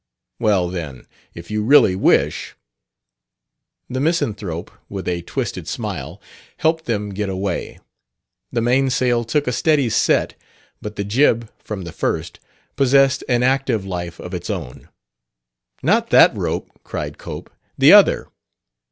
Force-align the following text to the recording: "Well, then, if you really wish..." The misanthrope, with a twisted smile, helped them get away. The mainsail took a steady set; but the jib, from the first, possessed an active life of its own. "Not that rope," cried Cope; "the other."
"Well, 0.39 0.67
then, 0.67 1.05
if 1.35 1.51
you 1.51 1.63
really 1.63 1.95
wish..." 1.95 2.55
The 3.87 3.99
misanthrope, 3.99 4.71
with 4.89 5.07
a 5.07 5.21
twisted 5.21 5.67
smile, 5.67 6.19
helped 6.57 6.85
them 6.85 7.11
get 7.11 7.29
away. 7.29 7.77
The 8.51 8.61
mainsail 8.61 9.23
took 9.23 9.45
a 9.45 9.51
steady 9.51 9.91
set; 9.91 10.33
but 10.81 10.95
the 10.95 11.03
jib, 11.03 11.51
from 11.63 11.83
the 11.83 11.91
first, 11.91 12.39
possessed 12.75 13.23
an 13.29 13.43
active 13.43 13.85
life 13.85 14.19
of 14.19 14.33
its 14.33 14.49
own. 14.49 14.89
"Not 15.83 16.09
that 16.09 16.35
rope," 16.35 16.71
cried 16.83 17.19
Cope; 17.19 17.51
"the 17.77 17.93
other." 17.93 18.27